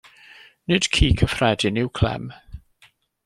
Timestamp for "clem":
1.99-2.25